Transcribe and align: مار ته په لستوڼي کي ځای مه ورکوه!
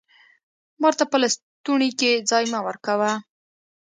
مار 0.81 0.93
ته 0.99 1.05
په 1.11 1.17
لستوڼي 1.21 1.89
کي 1.99 2.11
ځای 2.29 2.43
مه 2.51 2.59
ورکوه! 2.67 3.11